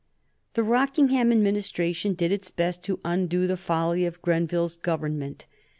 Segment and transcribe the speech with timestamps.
[0.55, 5.45] The Rockingham Administration did its best to undo the folly of Grenville's Government.